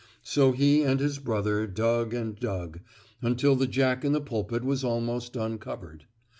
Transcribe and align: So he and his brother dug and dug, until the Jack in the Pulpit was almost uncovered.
So 0.23 0.51
he 0.51 0.81
and 0.81 0.99
his 0.99 1.19
brother 1.19 1.67
dug 1.67 2.11
and 2.11 2.35
dug, 2.35 2.79
until 3.21 3.55
the 3.55 3.67
Jack 3.67 4.03
in 4.03 4.13
the 4.13 4.19
Pulpit 4.19 4.63
was 4.63 4.83
almost 4.83 5.35
uncovered. 5.35 6.05